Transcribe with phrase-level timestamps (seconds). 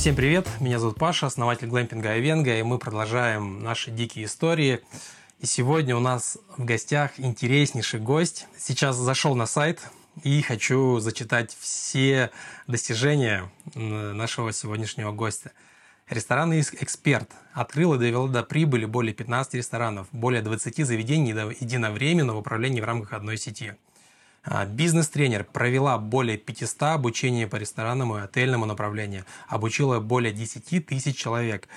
[0.00, 4.80] Всем привет, меня зовут Паша, основатель глэмпинга Айвенга, и мы продолжаем наши дикие истории.
[5.40, 8.46] И сегодня у нас в гостях интереснейший гость.
[8.56, 9.82] Сейчас зашел на сайт
[10.22, 12.30] и хочу зачитать все
[12.66, 15.52] достижения нашего сегодняшнего гостя.
[16.08, 22.38] Ресторанный эксперт открыл и довел до прибыли более 15 ресторанов, более 20 заведений единовременно в
[22.38, 23.74] управлении в рамках одной сети.
[24.42, 31.16] А, бизнес-тренер провела более 500 обучений по ресторанному и отельному направлению, обучила более 10 тысяч
[31.16, 31.68] человек,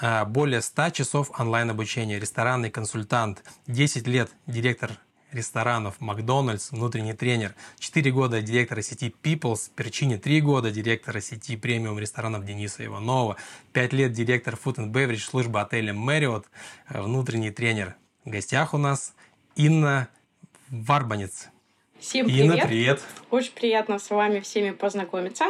[0.00, 4.92] а, более 100 часов онлайн-обучения, ресторанный консультант, 10 лет директор
[5.32, 11.98] ресторанов Макдональдс, внутренний тренер, 4 года директора сети People's, Перчини 3 года директора сети премиум
[11.98, 13.36] ресторанов Дениса Иванова,
[13.72, 16.46] 5 лет директор Food and Beverage службы отеля Marriott,
[16.88, 17.96] э, внутренний тренер.
[18.24, 19.14] В гостях у нас
[19.54, 20.08] Инна
[20.70, 21.48] Варбанец.
[22.00, 22.44] Всем привет.
[22.44, 23.00] Инна, привет.
[23.30, 25.46] Очень приятно с вами всеми познакомиться.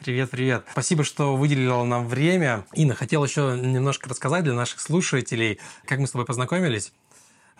[0.00, 0.64] Привет, привет.
[0.72, 2.64] Спасибо, что выделила нам время.
[2.74, 6.92] Инна, хотел еще немножко рассказать для наших слушателей, как мы с тобой познакомились.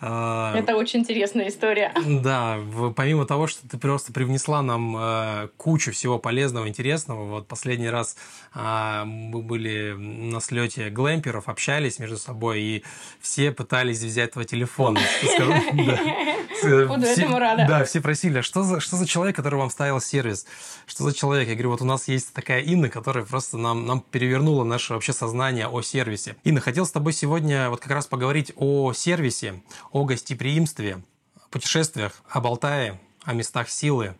[0.03, 1.93] А, Это очень интересная история.
[2.23, 2.59] Да,
[2.95, 7.25] помимо того, что ты просто привнесла нам э, кучу всего полезного, интересного.
[7.25, 8.17] Вот последний раз
[8.55, 12.83] э, мы были на слете глэмперов, общались между собой, и
[13.19, 14.97] все пытались взять твой телефон.
[16.87, 17.65] Буду этому рада.
[17.67, 20.45] Да, все просили, а что за, что за человек, который вам ставил сервис?
[20.85, 21.47] Что за человек?
[21.47, 25.13] Я говорю, вот у нас есть такая Инна, которая просто нам, нам перевернула наше вообще
[25.13, 26.35] сознание о сервисе.
[26.43, 31.01] Инна, хотел с тобой сегодня вот как раз поговорить о сервисе, о гостеприимстве,
[31.49, 34.15] путешествиях, о Балтае, о местах силы.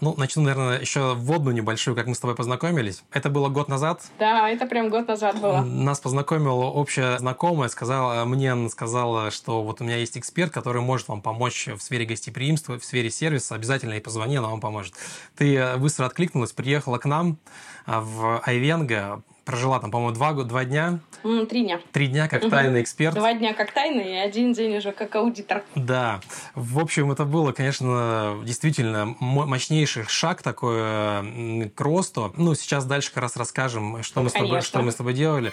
[0.00, 3.02] Ну, начну, наверное, еще вводную небольшую, как мы с тобой познакомились.
[3.12, 4.02] Это было год назад.
[4.18, 5.60] Да, это прям год назад было.
[5.60, 10.80] Нас познакомила общая знакомая, сказала, мне она сказала, что вот у меня есть эксперт, который
[10.80, 13.54] может вам помочь в сфере гостеприимства, в сфере сервиса.
[13.54, 14.94] Обязательно ей позвони, она вам поможет.
[15.36, 17.38] Ты быстро откликнулась, приехала к нам
[17.84, 21.00] а, в Айвенго, прожила там, по-моему, два, два дня.
[21.48, 21.80] Три дня.
[21.90, 22.50] Три дня как угу.
[22.50, 23.14] тайный эксперт.
[23.16, 25.64] Два дня как тайный и один день уже как аудитор.
[25.74, 26.20] Да.
[26.54, 32.32] В общем, это было, конечно, действительно мощнейший шаг такой к росту.
[32.36, 35.52] Ну, сейчас дальше как раз расскажем, что, мы с, тобой, что мы с тобой делали.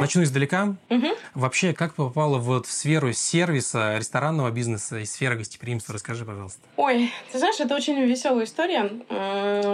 [0.00, 0.76] Начну издалека.
[0.90, 1.06] Угу.
[1.34, 5.94] Вообще, как попала вот в сферу сервиса, ресторанного бизнеса и сферы гостеприимства?
[5.94, 6.60] Расскажи, пожалуйста.
[6.76, 8.90] Ой, ты знаешь, это очень веселая история.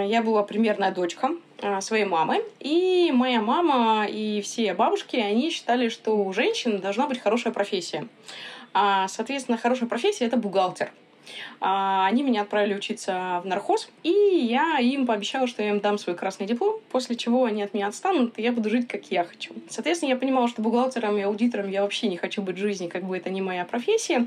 [0.07, 1.31] Я была примерная дочка
[1.61, 2.43] а, своей мамы.
[2.61, 8.09] И моя мама и все бабушки, они считали, что у женщин должна быть хорошая профессия.
[8.73, 10.91] А, соответственно, хорошая профессия– это бухгалтер.
[11.61, 15.99] А, они меня отправили учиться в нархоз, и я им пообещала, что я им дам
[15.99, 19.25] свой красный диплом, после чего они от меня отстанут, и я буду жить, как я
[19.25, 19.55] хочу.
[19.69, 23.05] Соответственно, я понимала, что бухгалтером и аудитором я вообще не хочу быть в жизни, как
[23.05, 24.27] бы это не моя профессия.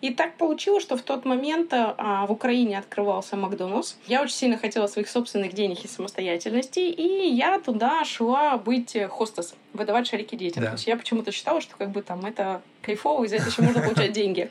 [0.00, 3.96] И так получилось, что в тот момент а, в Украине открывался Макдональдс.
[4.06, 9.54] Я очень сильно хотела своих собственных денег и самостоятельности, и я туда шла быть хостес,
[9.72, 10.62] выдавать шарики детям.
[10.62, 10.70] Да.
[10.70, 13.62] То есть я почему-то считала, что как бы там это кайфово, и за это еще
[13.62, 14.50] можно получать деньги.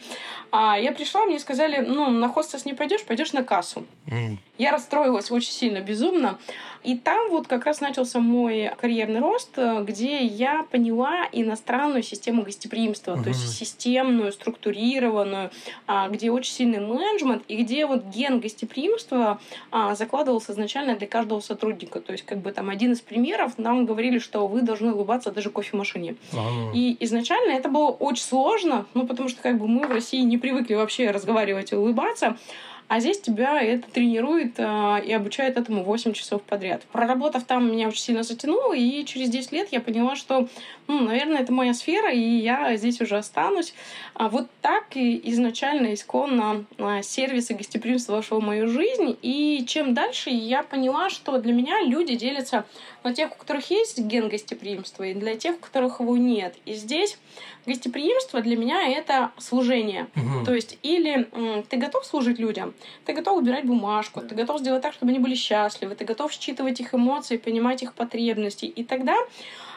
[0.51, 3.83] А я пришла, мне сказали, ну, на хостес не пойдешь, пойдешь на кассу.
[4.07, 4.37] Mm.
[4.57, 6.37] Я расстроилась очень сильно, безумно.
[6.83, 13.13] И там вот как раз начался мой карьерный рост, где я поняла иностранную систему гостеприимства,
[13.15, 13.23] mm-hmm.
[13.23, 15.51] то есть системную, структурированную,
[15.85, 21.41] а, где очень сильный менеджмент, и где вот ген гостеприимства а, закладывался изначально для каждого
[21.41, 21.99] сотрудника.
[21.99, 25.49] То есть как бы там один из примеров, нам говорили, что вы должны улыбаться даже
[25.49, 26.15] кофемашине.
[26.31, 26.71] Mm-hmm.
[26.73, 30.37] И изначально это было очень сложно, ну потому что как бы мы в России не
[30.37, 32.37] привыкли вообще разговаривать и улыбаться.
[32.87, 36.83] А здесь тебя это тренирует э, и обучает этому 8 часов подряд.
[36.93, 40.47] Проработав там, меня очень сильно затянуло, и через 10 лет я поняла, что,
[40.87, 43.73] ну, наверное, это моя сфера, и я здесь уже останусь.
[44.13, 49.17] А вот так и изначально, исконно э, сервис и гостеприимство вошло в мою жизнь.
[49.21, 52.63] И чем дальше, я поняла, что для меня люди делятся
[53.07, 56.55] на тех, у которых есть ген гостеприимства, и для тех, у которых его нет.
[56.65, 57.17] И здесь
[57.65, 60.07] гостеприимство для меня это служение.
[60.15, 60.45] Угу.
[60.45, 62.73] То есть или м, ты готов служить людям,
[63.05, 66.81] ты готов убирать бумажку, ты готов сделать так, чтобы они были счастливы, ты готов считывать
[66.81, 68.65] их эмоции, понимать их потребности.
[68.65, 69.15] И тогда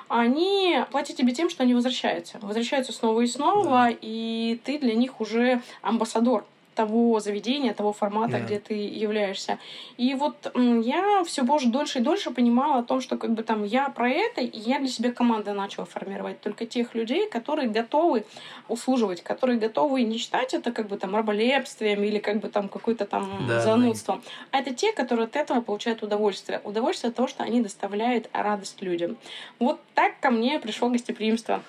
[0.08, 2.38] они платят тебе тем, что они возвращаются.
[2.42, 3.96] Возвращаются снова и снова, да.
[4.00, 6.44] и ты для них уже амбассадор
[6.74, 8.44] того заведения, того формата, yeah.
[8.44, 9.58] где ты являешься.
[9.96, 13.64] И вот я все больше дольше и дольше понимала о том, что как бы там
[13.64, 18.24] я про это, и я для себя команды начала формировать только тех людей, которые готовы
[18.68, 23.04] услуживать, которые готовы не считать это как бы там раболепствием или как бы там какой-то
[23.04, 24.58] там да, занудством, да.
[24.58, 26.60] а это те, которые от этого получают удовольствие.
[26.64, 29.16] Удовольствие от того, что они доставляют радость людям.
[29.58, 31.62] Вот так ко мне пришло гостеприимство.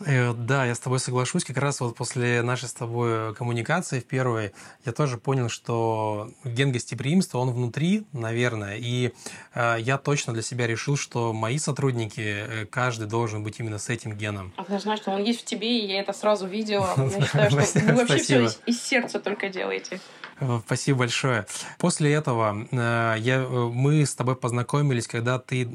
[0.00, 1.44] Э, да, я с тобой соглашусь.
[1.44, 4.52] Как раз вот после нашей с тобой коммуникации в первой
[4.84, 9.12] я тоже понял, что ген гостеприимства, он внутри, наверное, и
[9.54, 13.88] э, я точно для себя решил, что мои сотрудники, э, каждый должен быть именно с
[13.88, 14.52] этим геном.
[14.56, 16.94] Однозначно, он есть в тебе, и я это сразу видела.
[16.96, 20.00] Я считаю, что вы вообще все из сердца только делаете.
[20.40, 21.46] Э, спасибо большое.
[21.78, 25.68] После этого э, я, э, мы с тобой познакомились, когда ты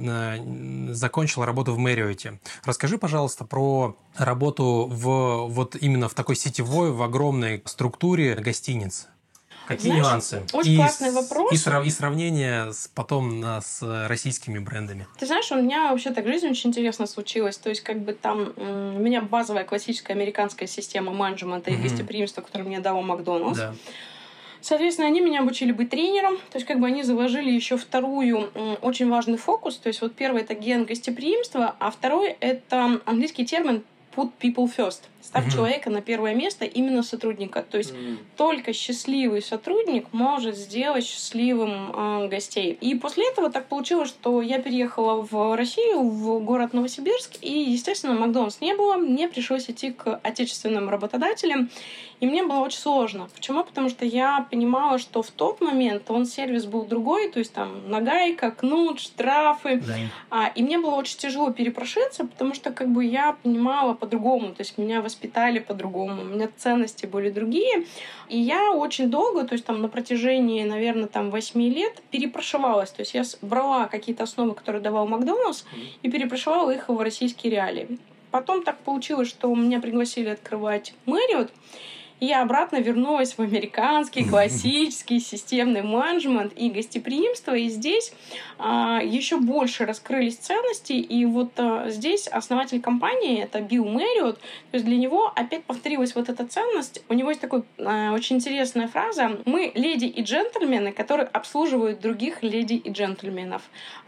[0.91, 2.39] закончил работу в Мэриоте.
[2.65, 9.07] Расскажи, пожалуйста, про работу в, вот именно в такой сетевой, в огромной структуре гостиниц.
[9.67, 10.43] Какие Знаешь, нюансы?
[10.51, 11.53] Очень и классный вопрос.
[11.53, 15.05] И, срав, и сравнение с, потом с российскими брендами.
[15.19, 17.55] Ты знаешь, у меня вообще так жизнь очень интересно случилась.
[17.57, 22.67] То есть, как бы там у меня базовая классическая американская система менеджмента и гостеприимства, которую
[22.67, 23.59] мне дала Макдональдс.
[23.59, 23.75] Да.
[24.61, 28.51] Соответственно, они меня обучили быть тренером, то есть как бы они заложили еще вторую
[28.81, 33.83] очень важный фокус, то есть вот первый это ген гостеприимства, а второй это английский термин
[34.15, 35.01] put people first.
[35.29, 35.51] Ставь угу.
[35.57, 37.61] человека на первое место, именно сотрудника.
[37.61, 38.17] То есть угу.
[38.35, 42.75] только счастливый сотрудник может сделать счастливым э, гостей.
[42.81, 48.15] И после этого так получилось, что я переехала в Россию, в город Новосибирск, и, естественно,
[48.15, 48.97] Макдональдс не было.
[48.97, 51.69] Мне пришлось идти к отечественным работодателям.
[52.19, 53.29] И мне было очень сложно.
[53.33, 53.63] Почему?
[53.63, 57.89] Потому что я понимала, что в тот момент он сервис был другой, то есть там
[57.89, 59.77] нагайка, кнут, штрафы.
[59.77, 59.95] Да.
[60.29, 64.49] А, и мне было очень тяжело перепрошиться, потому что как бы я понимала по-другому.
[64.49, 67.85] То есть меня воспитали по-другому, у меня ценности были другие.
[68.29, 72.91] И я очень долго, то есть там на протяжении, наверное, там 8 лет перепрошивалась.
[72.91, 75.63] То есть я брала какие-то основы, которые давал Макдональдс,
[76.03, 77.99] и перепрошивала их в российские реалии.
[78.31, 81.51] Потом так получилось, что меня пригласили открывать Мэриот
[82.19, 87.55] я обратно вернулась в американский классический системный менеджмент и гостеприимство.
[87.55, 88.13] И здесь
[88.57, 90.93] а, еще больше раскрылись ценности.
[90.93, 94.43] И вот а, здесь основатель компании, это Билл Мэриот, то
[94.73, 97.03] есть для него опять повторилась вот эта ценность.
[97.09, 99.39] У него есть такая а, очень интересная фраза.
[99.45, 103.61] Мы леди и джентльмены, которые обслуживают других леди и джентльменов.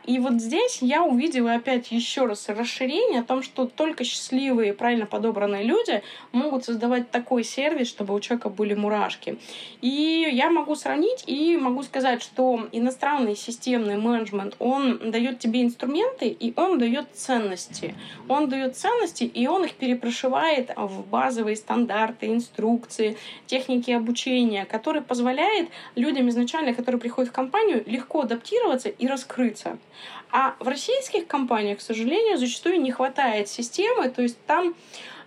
[0.05, 5.05] И вот здесь я увидела опять еще раз расширение о том, что только счастливые, правильно
[5.05, 9.37] подобранные люди могут создавать такой сервис, чтобы у человека были мурашки.
[9.81, 16.27] И я могу сравнить и могу сказать, что иностранный системный менеджмент, он дает тебе инструменты
[16.27, 17.93] и он дает ценности.
[18.27, 25.69] Он дает ценности и он их перепрошивает в базовые стандарты, инструкции, техники обучения, которые позволяет
[25.95, 29.77] людям изначально, которые приходят в компанию, легко адаптироваться и раскрыться.
[30.31, 34.73] А в российских компаниях, к сожалению, зачастую не хватает системы, то есть там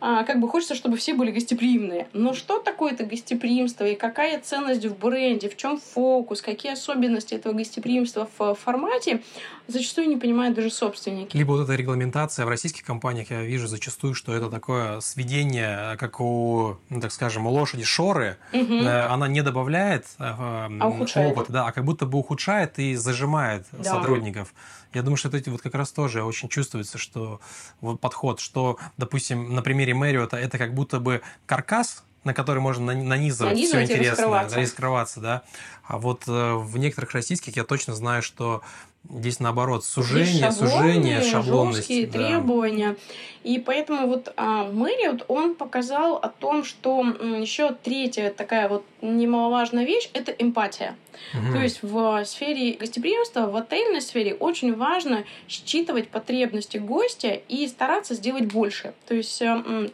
[0.06, 2.09] а, как бы хочется, чтобы все были гостеприимные.
[2.12, 7.33] Но что такое это гостеприимство и какая ценность в бренде, в чем фокус, какие особенности
[7.33, 9.23] этого гостеприимства в формате,
[9.67, 11.35] зачастую не понимают даже собственники.
[11.35, 16.21] Либо вот эта регламентация в российских компаниях, я вижу зачастую, что это такое сведение, как
[16.21, 18.81] у, ну, так скажем, у лошади шоры, угу.
[18.87, 23.85] она не добавляет э, а опыт, да, а как будто бы ухудшает и зажимает да.
[23.85, 24.53] сотрудников.
[24.94, 27.41] Я думаю, что это вот как раз тоже очень чувствуется, что
[27.81, 32.94] вот подход, что, допустим, на примере Мэриота это как будто бы каркас, на который можно
[32.94, 34.56] нанизывать, нанизывать все интересное, раскрываться.
[34.56, 35.43] раскрываться, да.
[35.85, 38.62] А вот э, в некоторых российских я точно знаю, что
[39.09, 41.77] Здесь наоборот, сужение, шаблоны, сужение, шаблонность.
[41.79, 42.12] Жесткие да.
[42.19, 42.97] требования.
[43.45, 49.85] И поэтому вот а, Мэриот, он показал о том, что еще третья такая вот немаловажная
[49.85, 50.96] вещь– это эмпатия.
[51.34, 51.53] Угу.
[51.53, 58.15] То есть в сфере гостеприимства, в отельной сфере очень важно считывать потребности гостя и стараться
[58.15, 58.94] сделать больше.
[59.06, 59.43] То есть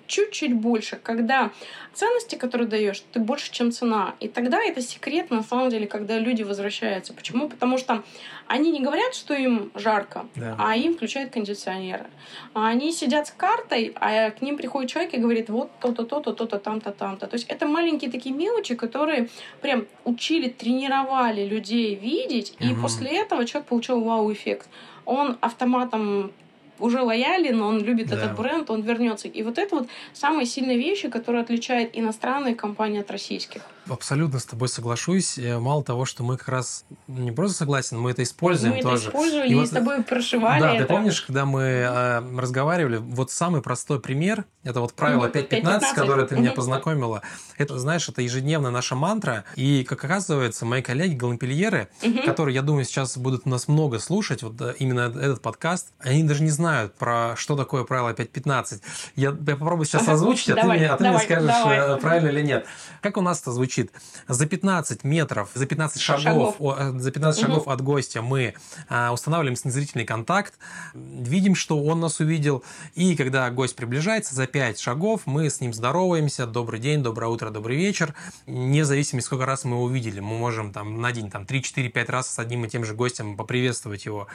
[0.07, 1.51] чуть-чуть больше, когда
[1.93, 4.15] ценности, которые даешь, ты больше, чем цена.
[4.21, 7.13] И тогда это секрет, на самом деле, когда люди возвращаются.
[7.13, 7.49] Почему?
[7.49, 8.05] Потому что
[8.47, 10.57] они не говорят, что им жарко, да.
[10.59, 12.07] а им включают кондиционеры.
[12.55, 16.59] Они сидят с картой, а к ним приходит человек и говорит, вот то-то, то-то, то-то,
[16.59, 17.27] там-то, там-то.
[17.27, 19.29] То есть это маленькие такие мелочи, которые
[19.61, 22.71] прям учили, тренировали людей видеть, угу.
[22.71, 24.69] и после этого человек получил вау-эффект.
[25.05, 26.33] Он автоматом
[26.81, 28.17] уже лоялен, он любит да.
[28.17, 29.29] этот бренд, он вернется.
[29.29, 33.63] И вот это вот самые сильные вещи, которые отличают иностранные компании от российских.
[33.91, 35.39] Абсолютно с тобой соглашусь.
[35.39, 38.95] Мало того, что мы как раз не просто согласны, мы это используем мы тоже.
[38.95, 40.85] Мы это использовали и, и вот, с тобой прошивали Да, это.
[40.85, 46.27] ты помнишь, когда мы э, разговаривали, вот самый простой пример, это вот правило 5.15, которое
[46.27, 47.23] ты меня познакомила.
[47.57, 49.45] Это, знаешь, это ежедневная наша мантра.
[49.57, 51.89] И, как оказывается, мои коллеги галанпельеры,
[52.25, 56.43] которые, я думаю, сейчас будут нас много слушать, вот э, именно этот подкаст, они даже
[56.43, 58.83] не знают про что такое правило 5.15.
[59.17, 61.51] Я, я попробую сейчас озвучить, а ты мне, а ты мне скажешь.
[61.67, 62.67] Э, правильно или нет.
[63.01, 63.80] Как у нас это звучит?
[63.81, 63.93] Звучит.
[64.29, 66.57] За 15 метров, за 15 шагов, шагов.
[66.59, 67.49] О, за 15 угу.
[67.49, 68.55] шагов от гостя мы
[68.89, 70.55] а, устанавливаем незрительный контакт,
[70.95, 72.63] видим, что он нас увидел,
[72.95, 77.51] и когда гость приближается, за 5 шагов мы с ним здороваемся, добрый день, доброе утро,
[77.51, 78.15] добрый вечер,
[78.47, 82.39] независимо, сколько раз мы его увидели, мы можем там на день там 3-4-5 раз с
[82.39, 84.29] одним и тем же гостем поприветствовать его.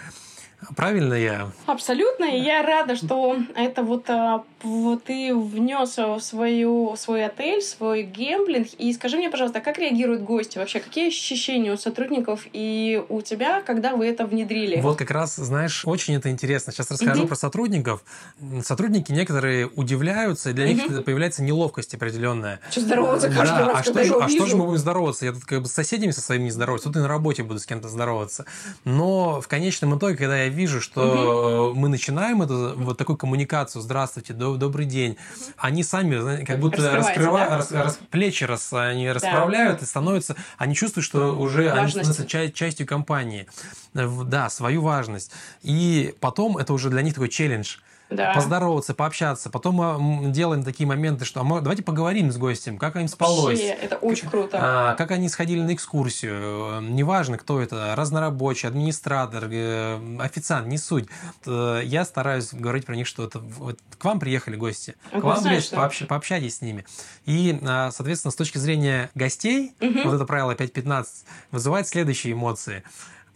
[0.76, 1.52] Правильно я?
[1.66, 2.26] Абсолютно.
[2.26, 8.04] И я рада, что это вот, а, вот ты внес в свою, свой отель, свой
[8.04, 8.68] гемблинг.
[8.78, 10.58] И скажи мне, пожалуйста, как реагируют гости?
[10.58, 14.80] Вообще, какие ощущения у сотрудников и у тебя, когда вы это внедрили?
[14.82, 16.74] Вот как раз, знаешь, очень это интересно.
[16.74, 17.30] Сейчас расскажу угу.
[17.30, 18.04] про сотрудников.
[18.64, 20.74] Сотрудники некоторые удивляются, и для угу.
[20.74, 22.60] них появляется неловкость определенная.
[22.72, 25.26] Что здороваться каждый да, раз, а что, же, а что же мы будем здороваться?
[25.26, 27.60] Я тут как бы с соседями со своими не здороваться, тут и на работе буду
[27.60, 28.46] с кем-то здороваться.
[28.84, 31.80] Но в конечном итоге, когда я вижу, что угу.
[31.80, 35.18] мы начинаем эту вот такую коммуникацию, здравствуйте, до, добрый день,
[35.58, 37.58] они сами как будто раскрывают, да?
[37.58, 39.84] рас, рас, плечи рас, они расправляют да.
[39.84, 41.80] и становятся, они чувствуют, что уже Важность.
[41.80, 43.48] они становятся ча- частью компании,
[43.94, 45.32] да, свою важность.
[45.62, 47.78] И потом это уже для них такой челлендж
[48.10, 48.34] да.
[48.34, 49.50] поздороваться, пообщаться.
[49.50, 53.60] Потом мы делаем такие моменты, что а давайте поговорим с гостем, как им спалось.
[53.60, 54.58] Вообще, это очень круто.
[54.62, 56.82] А, как они сходили на экскурсию.
[56.82, 61.08] Неважно, кто это, разнорабочий, администратор, э, официант, не суть.
[61.46, 65.44] Э, я стараюсь говорить про них, что это вот, к вам приехали гости, к вам
[65.44, 66.86] приехали, пообщ, пообщайтесь с ними.
[67.26, 70.00] И, а, соответственно, с точки зрения гостей, угу.
[70.06, 71.06] вот это правило 5.15
[71.52, 72.84] вызывает следующие эмоции–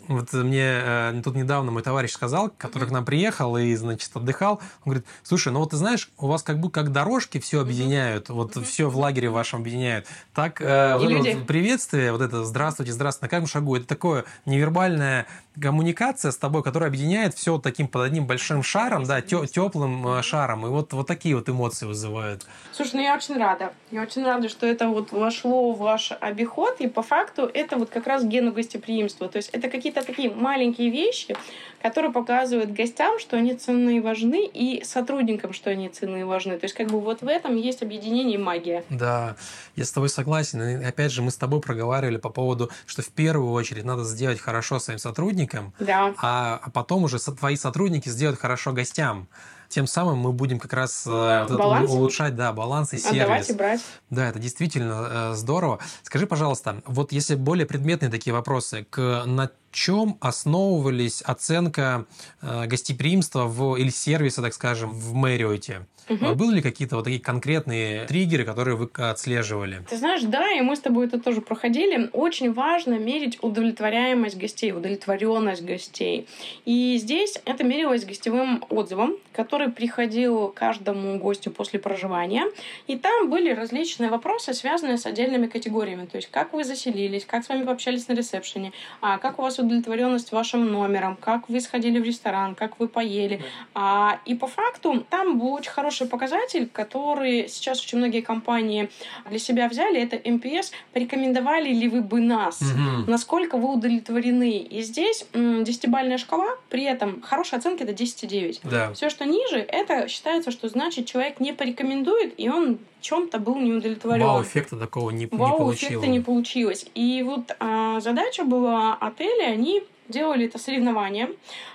[0.09, 4.55] вот мне э, тут недавно мой товарищ сказал, который к нам приехал и, значит, отдыхал.
[4.83, 8.29] Он говорит, слушай, ну вот ты знаешь, у вас как будто как дорожки все объединяют,
[8.29, 10.07] вот все в лагере вашем объединяют.
[10.33, 15.27] Так э, это вот приветствие, вот это здравствуйте, здравствуйте, на каждом шагу, это такое невербальное
[15.61, 20.65] коммуникация с тобой, которая объединяет все таким под одним большим шаром, да, теплым э, шаром.
[20.65, 22.45] И вот, вот такие вот эмоции вызывают.
[22.71, 23.73] Слушай, ну я очень рада.
[23.91, 26.79] Я очень рада, что это вот вошло в ваш обиход.
[26.79, 29.27] И по факту это вот как раз гену гостеприимства.
[29.27, 31.35] То есть это какие-то такие маленькие вещи,
[31.81, 36.57] которые показывают гостям, что они ценны и важны, и сотрудникам, что они ценны и важны.
[36.57, 38.83] То есть как бы вот в этом есть объединение и магия.
[38.89, 39.35] Да,
[39.75, 40.61] я с тобой согласен.
[40.61, 44.39] И опять же, мы с тобой проговаривали по поводу, что в первую очередь надо сделать
[44.39, 45.48] хорошо своим сотрудникам,
[45.79, 46.13] да.
[46.21, 49.27] а, а потом уже твои сотрудники сделают хорошо гостям
[49.69, 53.21] тем самым мы будем как раз э, вот улучшать да, баланс и сервис.
[53.21, 53.81] Отдавать и брать.
[54.09, 55.79] Да, это действительно э, здорово.
[56.01, 59.23] Скажи, пожалуйста, вот если более предметные такие вопросы, к,
[59.71, 62.05] чем основывались оценка
[62.41, 65.85] э, гостеприимства в, или сервиса, так скажем, в Мэриоте?
[66.09, 66.35] Угу.
[66.35, 69.83] Были ли какие-то вот такие конкретные триггеры, которые вы отслеживали?
[69.89, 72.09] Ты знаешь, да, и мы с тобой это тоже проходили.
[72.13, 76.27] Очень важно мерить удовлетворяемость гостей, удовлетворенность гостей.
[76.65, 82.45] И здесь это мерилось гостевым отзывом, который приходил каждому гостю после проживания.
[82.87, 86.07] И там были различные вопросы, связанные с отдельными категориями.
[86.07, 88.71] То есть, как вы заселились, как с вами пообщались на ресепшене,
[89.01, 93.41] а как у вас удовлетворенность вашим номером, как вы сходили в ресторан, как вы поели.
[93.73, 98.89] А, и по факту там был очень хороший показатель, который сейчас очень многие компании
[99.29, 100.71] для себя взяли, это МПС.
[100.93, 102.61] Порекомендовали ли вы бы нас?
[102.61, 103.09] Угу.
[103.09, 104.59] Насколько вы удовлетворены?
[104.59, 108.59] И здесь десятибальная шкала, при этом хорошая оценка это 10,9.
[108.63, 108.93] Да.
[108.93, 113.73] Все, что ниже, это считается, что значит человек не порекомендует, и он чем-то был не
[113.73, 114.25] удовлетворен.
[114.25, 115.81] Вау-эффекта такого не, Вау, не получилось.
[115.81, 116.85] Вау-эффекта не получилось.
[116.95, 121.29] И вот а, задача была отеля, они делали это соревнование,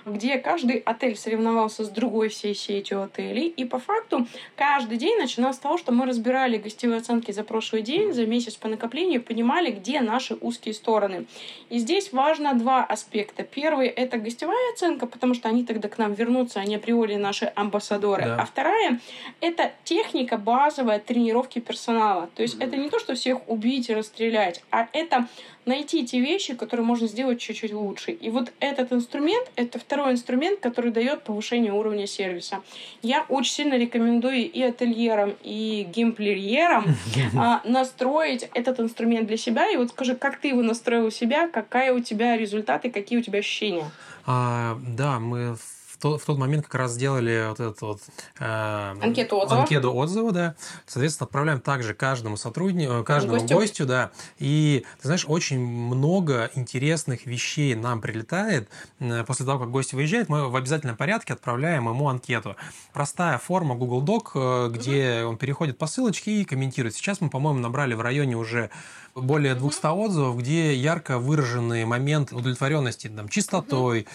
[0.05, 3.47] где каждый отель соревновался с другой всей сетью отелей.
[3.47, 7.81] И по факту каждый день начиналось с того, что мы разбирали гостевые оценки за прошлый
[7.81, 11.25] день, за месяц по накоплению, понимали, где наши узкие стороны.
[11.69, 13.43] И здесь важно два аспекта.
[13.43, 18.23] Первый— это гостевая оценка, потому что они тогда к нам вернутся, они априори наши амбассадоры.
[18.23, 18.41] Да.
[18.41, 18.99] А вторая—
[19.41, 22.29] это техника базовая тренировки персонала.
[22.35, 22.67] То есть mm-hmm.
[22.67, 25.27] это не то, что всех убить и расстрелять, а это
[25.65, 28.11] найти те вещи, которые можно сделать чуть-чуть лучше.
[28.11, 32.61] И вот этот инструмент— это второй инструмент, который дает повышение уровня сервиса.
[33.01, 36.85] Я очень сильно рекомендую и ательерам, и геймплеерам
[37.37, 39.69] а, настроить этот инструмент для себя.
[39.69, 43.21] И вот скажи, как ты его настроил у себя, какая у тебя результаты, какие у
[43.21, 43.89] тебя ощущения?
[44.25, 45.74] А, да, мы в
[46.05, 48.01] тот, в тот момент как раз сделали вот эту вот
[48.39, 49.61] э, анкету отзыва.
[49.61, 50.55] Анкету отзыва, да.
[50.85, 53.55] Соответственно, отправляем также каждому сотруднику, э, каждому гостю.
[53.55, 54.11] гостю, да.
[54.37, 58.69] И ты знаешь, очень много интересных вещей нам прилетает
[58.99, 60.29] э, после того, как гость выезжает.
[60.29, 62.55] Мы в обязательном порядке отправляем ему анкету.
[62.93, 65.31] Простая форма Google Doc, э, где угу.
[65.31, 66.93] он переходит по ссылочке и комментирует.
[66.93, 68.69] Сейчас мы, по-моему, набрали в районе уже
[69.15, 74.07] более 200 отзывов, где ярко выраженный момент удовлетворенности там, чистотой,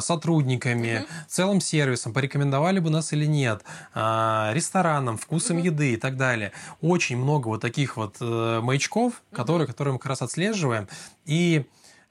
[0.00, 3.62] сотрудниками, целым сервисом, порекомендовали бы нас или нет,
[3.94, 6.52] а, ресторанам, вкусом еды и так далее.
[6.80, 10.88] Очень много вот таких вот э, маячков, которые, которые мы как раз отслеживаем.
[11.26, 11.66] И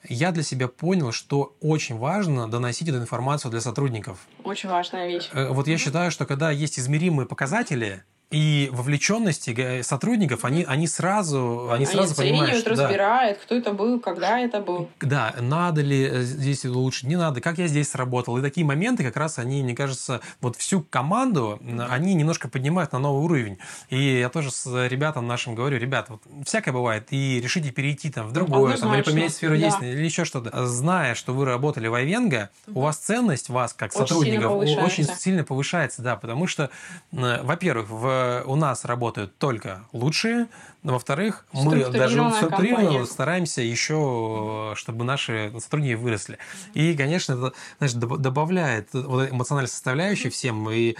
[0.07, 4.19] я для себя понял, что очень важно доносить эту информацию для сотрудников.
[4.43, 5.29] Очень важная вещь.
[5.33, 11.69] Э, вот я считаю, что когда есть измеримые показатели, и вовлеченности сотрудников, они, они сразу,
[11.71, 14.89] они, они сразу понимают, что, разбирают, да, кто это был, когда это был.
[14.99, 18.37] Да, надо ли э, здесь улучшить, не надо, как я здесь сработал.
[18.37, 22.99] И такие моменты как раз они, мне кажется, вот всю команду, они немножко поднимают на
[22.99, 23.59] новый уровень.
[23.89, 28.27] И я тоже с ребятам нашим говорю, ребят, вот всякое бывает, и решите перейти там
[28.27, 29.61] в другое, там, или поменять сферу да.
[29.61, 30.65] действия, или еще что-то.
[30.65, 35.05] Зная, что вы работали в Айвенго, у вас ценность вас как очень сотрудников сильно очень
[35.05, 36.69] сильно повышается, да, потому что,
[37.11, 40.47] во-первых, в у нас работают только лучшие,
[40.83, 46.37] во-вторых, мы даже структурированно стараемся еще, чтобы наши сотрудники выросли.
[46.73, 50.69] И, конечно, это знаешь, добавляет эмоциональной составляющей всем.
[50.69, 50.95] И,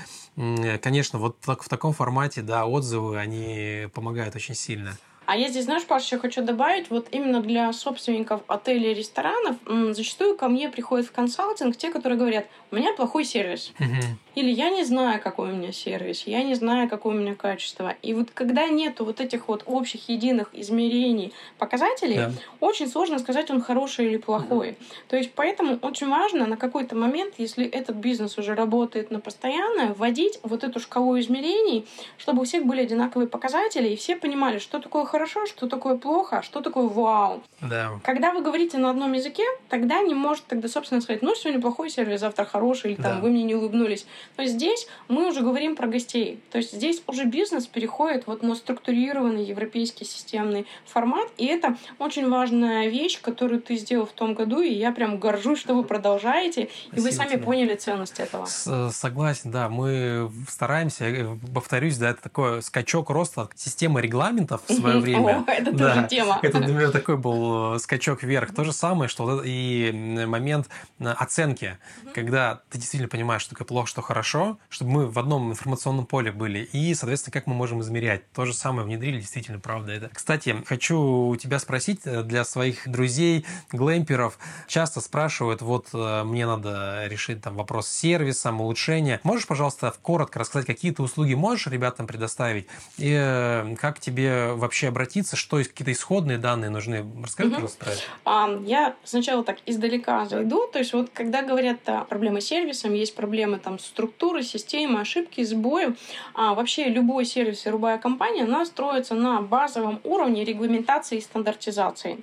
[0.82, 4.98] конечно, вот в таком формате, да, отзывы, они помогают очень сильно.
[5.28, 9.58] А я здесь, знаешь, Паша, еще хочу добавить, вот именно для собственников отелей и ресторанов
[9.92, 13.74] зачастую ко мне приходят в консалтинг те, которые говорят, у меня плохой сервис.
[13.78, 14.18] Угу.
[14.36, 17.96] Или я не знаю, какой у меня сервис, я не знаю, какое у меня качество.
[18.02, 22.32] И вот когда нету вот этих вот общих единых измерений, показателей, да.
[22.62, 24.70] очень сложно сказать, он хороший или плохой.
[24.70, 24.78] Угу.
[25.10, 29.94] То есть поэтому очень важно на какой-то момент, если этот бизнес уже работает на постоянное,
[29.94, 31.86] вводить вот эту шкалу измерений,
[32.18, 36.38] чтобы у всех были одинаковые показатели, и все понимали, что такое хорошо, что такое плохо,
[36.38, 37.42] а что такое вау.
[37.62, 38.00] Да.
[38.04, 41.90] Когда вы говорите на одном языке, тогда не может тогда, собственно, сказать, ну, сегодня плохой
[41.90, 43.22] сервис, завтра хороший, или там да.
[43.22, 44.06] вы мне не улыбнулись.
[44.38, 46.40] Есть здесь мы уже говорим про гостей.
[46.52, 51.28] То есть здесь уже бизнес переходит вот на структурированный европейский системный формат.
[51.38, 54.62] И это очень важная вещь, которую ты сделал в том году.
[54.62, 56.70] И я прям горжусь, что вы продолжаете.
[56.88, 57.44] Спасибо и вы сами тебе.
[57.44, 58.46] поняли ценность этого.
[58.46, 59.68] С согласен, да.
[59.68, 65.07] Мы стараемся, э, повторюсь, да, это такой скачок роста системы регламентов в свое время.
[65.16, 65.94] О, это да.
[65.94, 66.40] тоже тема.
[66.44, 68.54] Это для меня такой был э, скачок вверх.
[68.54, 69.92] То же самое, что и
[70.26, 70.68] момент
[71.00, 71.78] оценки,
[72.14, 76.32] когда ты действительно понимаешь, что такое плохо, что хорошо, чтобы мы в одном информационном поле
[76.32, 76.60] были.
[76.60, 78.30] И, соответственно, как мы можем измерять.
[78.32, 80.10] То же самое внедрили, действительно, правда это.
[80.14, 84.38] Кстати, хочу у тебя спросить э, для своих друзей, глэмперов.
[84.68, 89.20] Часто спрашивают, вот э, мне надо решить там вопрос с сервисом, улучшения.
[89.24, 92.68] Можешь, пожалуйста, коротко рассказать, какие ты услуги можешь ребятам предоставить?
[92.98, 95.36] И э, как тебе вообще обратиться?
[95.36, 97.06] Что есть какие-то исходные данные нужны?
[97.24, 97.56] Расскажи, угу.
[97.56, 98.64] пожалуйста, про это.
[98.66, 100.68] Я сначала так издалека зайду.
[100.74, 105.44] То есть вот когда говорят о проблемы с сервисом, есть проблемы там структуры, системы, ошибки,
[105.44, 105.96] сбои.
[106.34, 112.20] А вообще любой сервис и любая компания, она строится на базовом уровне регламентации и стандартизации.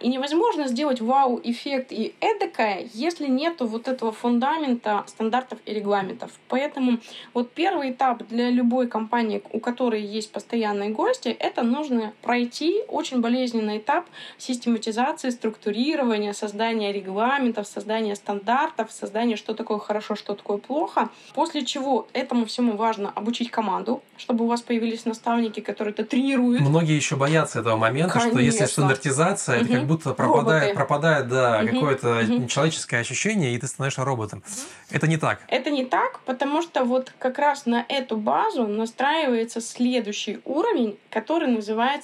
[0.00, 6.32] И невозможно сделать вау-эффект и эдакое, если нету вот этого фундамента стандартов и регламентов.
[6.48, 6.98] Поэтому
[7.34, 13.20] вот первый этап для любой компании, у которой есть постоянные гости, это нужно пройти очень
[13.20, 14.06] болезненный этап
[14.38, 21.08] систематизации, структурирования, создания регламентов, создания стандартов, создания, что такое хорошо, что такое плохо.
[21.34, 26.60] После чего этому всему важно обучить команду, чтобы у вас появились наставники, которые это тренируют.
[26.60, 28.32] Многие еще боятся этого момента, Конечно.
[28.32, 29.64] что если стандартизация, угу.
[29.64, 31.72] это как будто пропадает, пропадает да, угу.
[31.72, 32.46] какое-то угу.
[32.46, 34.40] человеческое ощущение, и ты становишься роботом.
[34.40, 34.96] Угу.
[34.96, 35.40] Это не так.
[35.48, 41.48] Это не так, потому что вот как раз на эту базу настраивается следующий уровень, который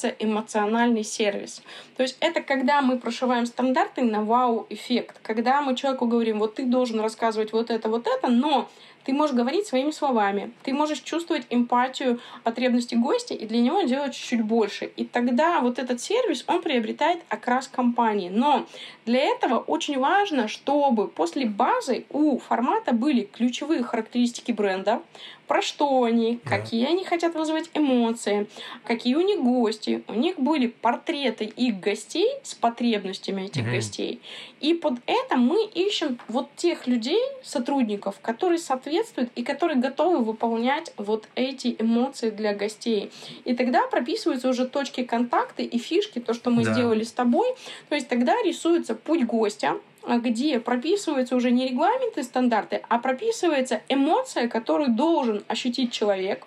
[0.03, 1.62] называется эмоциональный сервис.
[1.97, 6.65] То есть это когда мы прошиваем стандарты на вау-эффект, когда мы человеку говорим, вот ты
[6.65, 8.69] должен рассказывать вот это, вот это, но
[9.05, 14.15] ты можешь говорить своими словами, ты можешь чувствовать эмпатию потребности гостя и для него делать
[14.15, 14.93] чуть-чуть больше.
[14.97, 18.29] И тогда вот этот сервис, он приобретает окрас компании.
[18.29, 18.67] Но
[19.05, 25.03] для этого очень важно, чтобы после базы у формата были ключевые характеристики бренда,
[25.46, 26.59] про что они, да.
[26.59, 28.46] какие они хотят вызывать эмоции,
[28.85, 30.02] какие у них гости.
[30.09, 33.72] У них были портреты их гостей с потребностями этих угу.
[33.72, 34.20] гостей.
[34.61, 40.92] И под это мы ищем вот тех людей, сотрудников, которые соответствуют и которые готовы выполнять
[40.96, 43.11] вот эти эмоции для гостей.
[43.44, 46.72] И тогда прописываются уже точки контакта и фишки, то, что мы да.
[46.72, 47.48] сделали с тобой.
[47.88, 54.49] То есть тогда рисуется путь гостя, где прописываются уже не регламенты, стандарты, а прописывается эмоция,
[54.49, 56.47] которую должен ощутить человек,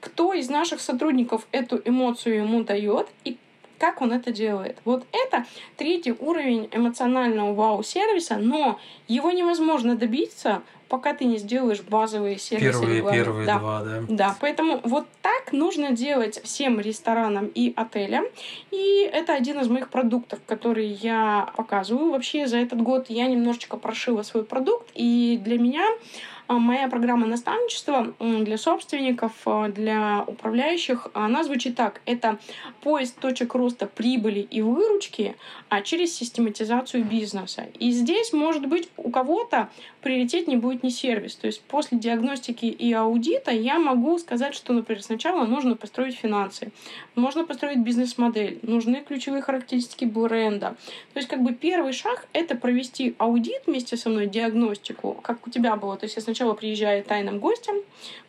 [0.00, 3.36] кто из наших сотрудников эту эмоцию ему дает и
[3.78, 4.78] как он это делает.
[4.84, 5.44] Вот это
[5.76, 12.78] третий уровень эмоционального вау-сервиса, но его невозможно добиться пока ты не сделаешь базовые сервисы.
[12.78, 13.58] Первые, первые да.
[13.58, 14.02] два, да.
[14.10, 18.26] Да, поэтому вот так нужно делать всем ресторанам и отелям.
[18.70, 22.10] И это один из моих продуктов, который я показываю.
[22.10, 25.86] Вообще за этот год я немножечко прошила свой продукт, и для меня
[26.46, 32.02] а, моя программа наставничества для собственников, а, для управляющих, она звучит так.
[32.04, 32.38] Это
[32.82, 35.36] поиск точек роста прибыли и выручки
[35.70, 37.64] а через систематизацию бизнеса.
[37.78, 39.70] И здесь, может быть, у кого-то
[40.02, 41.36] приоритет не будет не сервис.
[41.36, 46.72] То есть после диагностики и аудита я могу сказать, что, например, сначала нужно построить финансы,
[47.14, 50.76] можно построить бизнес-модель, нужны ключевые характеристики бренда.
[51.12, 55.50] То есть как бы первый шаг— это провести аудит вместе со мной, диагностику, как у
[55.50, 55.96] тебя было.
[55.96, 57.76] То есть я сначала приезжаю тайным гостем,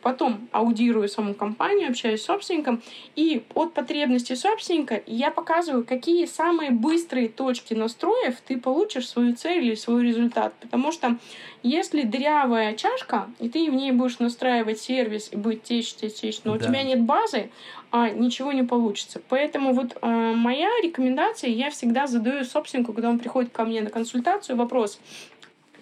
[0.00, 2.82] потом аудирую саму компанию, общаюсь с собственником,
[3.16, 9.64] и от потребностей собственника я показываю, какие самые быстрые точки настроев ты получишь свою цель
[9.64, 10.54] или свой результат.
[10.60, 11.18] Потому что
[11.64, 16.40] если дырявая чашка, и ты в ней будешь настраивать сервис и будет течь, течь, течь,
[16.44, 16.58] но да.
[16.58, 17.50] у тебя нет базы,
[17.90, 19.22] а ничего не получится.
[19.30, 23.88] Поэтому вот э, моя рекомендация, я всегда задаю собственнику, когда он приходит ко мне на
[23.88, 25.00] консультацию, вопрос,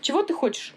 [0.01, 0.73] чего ты хочешь?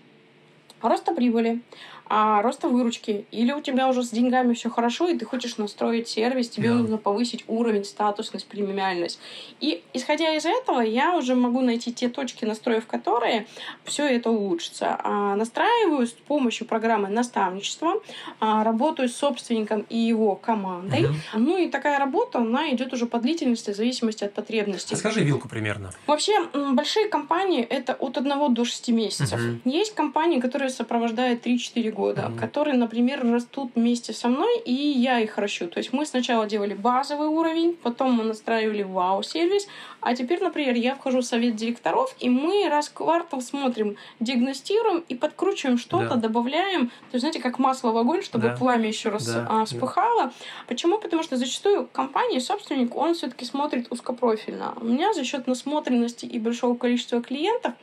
[0.81, 1.61] Роста прибыли,
[2.07, 6.07] а, роста выручки, или у тебя уже с деньгами все хорошо, и ты хочешь настроить
[6.07, 6.73] сервис, тебе yeah.
[6.73, 9.19] нужно повысить уровень, статусность, премиальность.
[9.59, 13.47] И исходя из этого, я уже могу найти те точки, настроив которые
[13.83, 14.99] все это улучшится.
[15.03, 17.95] А, настраиваю с помощью программы наставничества,
[18.39, 21.03] а, работаю с собственником и его командой.
[21.03, 21.13] Uh-huh.
[21.35, 24.95] Ну и такая работа, она идет уже по длительности в зависимости от потребностей.
[24.95, 25.91] Скажи вилку примерно.
[26.05, 29.39] Вообще, большие компании это от 1 до 6 месяцев.
[29.39, 29.59] Uh-huh.
[29.65, 32.39] Есть компании, которые сопровождают 3-4 года, mm-hmm.
[32.39, 35.67] которые, например, растут вместе со мной, и я их ращу.
[35.67, 39.67] То есть мы сначала делали базовый уровень, потом мы настраивали вау-сервис,
[40.01, 45.03] а теперь, например, я вхожу в совет директоров, и мы раз в квартал смотрим, диагностируем
[45.09, 46.15] и подкручиваем что-то, да.
[46.15, 46.87] добавляем.
[46.87, 48.55] То есть, знаете, как масло в огонь, чтобы да.
[48.55, 49.47] пламя еще раз да.
[49.49, 50.25] а, вспыхало.
[50.25, 50.33] Да.
[50.67, 50.99] Почему?
[50.99, 54.73] Потому что зачастую компания, собственник, он все-таки смотрит узкопрофильно.
[54.79, 57.73] У меня за счет насмотренности и большого количества клиентов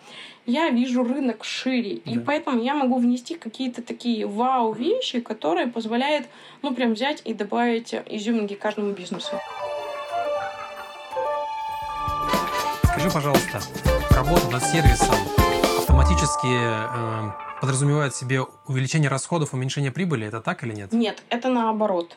[0.46, 2.00] я вижу рынок шире.
[2.04, 2.12] Да.
[2.12, 6.26] И поэтому я могу внести какие-то такие вау-вещи, которые позволяют,
[6.62, 9.40] ну, прям взять и добавить изюминки каждому бизнесу.
[12.84, 13.60] Скажи, пожалуйста,
[14.10, 15.16] работа над сервисом
[15.78, 20.26] автоматически э, подразумевает себе увеличение расходов, уменьшение прибыли.
[20.26, 20.92] Это так или нет?
[20.92, 22.16] Нет, это наоборот.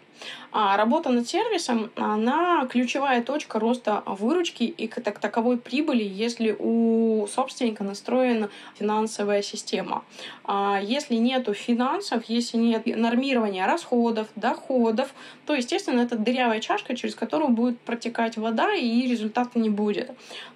[0.51, 7.27] А работа над сервисом, она ключевая точка роста выручки и как таковой прибыли, если у
[7.27, 10.03] собственника настроена финансовая система.
[10.45, 15.13] А если нет финансов, если нет нормирования расходов, доходов,
[15.45, 20.11] то, естественно, это дырявая чашка, через которую будет протекать вода, и результата не будет.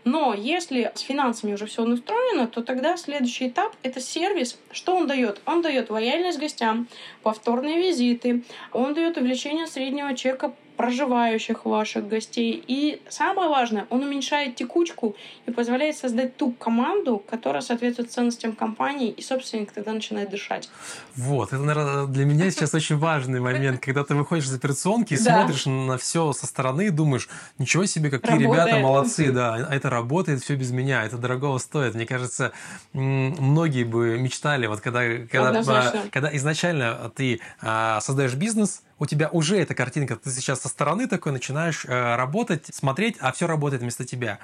[0.06, 4.58] Но если с финансами уже все настроено, то тогда следующий этап— это сервис.
[4.79, 5.41] Что он дает?
[5.45, 6.87] Он дает лояльность гостям,
[7.21, 12.63] повторные визиты, он дает увеличение среднего чека проживающих ваших гостей.
[12.65, 19.09] И самое важное, он уменьшает текучку и позволяет создать ту команду, которая соответствует ценностям компании,
[19.09, 20.69] и собственник тогда начинает дышать.
[21.17, 25.17] Вот, это, наверное, для меня сейчас очень важный момент, когда ты выходишь из операционки и
[25.17, 30.41] смотришь на все со стороны и думаешь, ничего себе, какие ребята молодцы, да, это работает,
[30.41, 31.93] все без меня, это дорого стоит.
[31.93, 32.53] Мне кажется,
[32.93, 39.57] многие бы мечтали, вот когда, когда, когда изначально ты а, создаешь бизнес, у тебя уже
[39.57, 44.05] эта картинка, ты сейчас со стороны такой начинаешь э, работать, смотреть, а все работает вместо
[44.05, 44.39] тебя.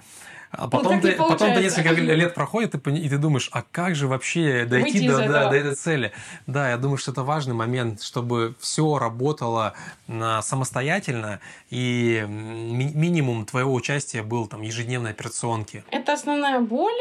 [0.58, 3.64] А ну, потом, ну, ты, потом ты несколько лет проходит, и, и ты думаешь, а
[3.64, 6.12] как же вообще дойти до, да, до этой цели?
[6.48, 9.74] Да, я думаю, что это важный момент, чтобы все работало
[10.08, 11.40] а, самостоятельно,
[11.70, 15.84] и ми- минимум твоего участия был там ежедневной операционки.
[15.92, 16.94] Это основная боль.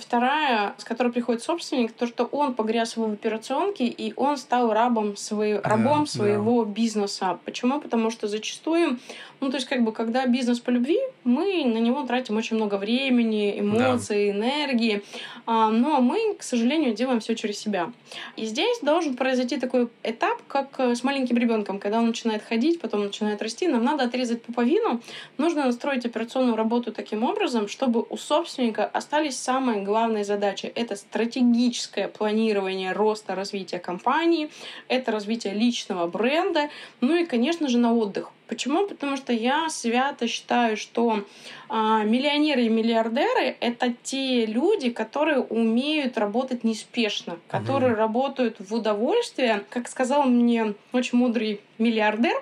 [0.00, 5.16] Вторая, с которой приходит собственник, то, что он погряз в операционке, и он стал рабом,
[5.16, 6.70] свой, рабом да, своего да.
[6.70, 7.38] бизнеса.
[7.44, 7.80] Почему?
[7.80, 8.98] Потому что зачастую,
[9.42, 12.76] ну, то есть, как бы, когда бизнес по любви, мы на него тратим очень много
[12.76, 14.38] времени, эмоций, да.
[14.38, 15.02] энергии.
[15.46, 17.92] А, но мы, к сожалению, делаем все через себя.
[18.36, 22.80] И здесь должен произойти такой этап, как э, с маленьким ребенком, когда он начинает ходить,
[22.80, 25.00] потом начинает расти, нам надо отрезать пуповину,
[25.38, 30.66] нужно настроить операционную работу таким образом, чтобы у собственника остались самые главные задачи.
[30.66, 34.50] Это стратегическое планирование роста, развития компании,
[34.86, 38.30] это развитие личного бренда, ну и, конечно же, на отдых.
[38.52, 38.86] Почему?
[38.86, 41.24] Потому что я свято считаю, что
[41.70, 48.74] а, миллионеры и миллиардеры это те люди, которые умеют работать неспешно, которые mm работают в
[48.74, 49.64] удовольствие.
[49.70, 52.34] Как сказал мне очень мудрый миллиардер,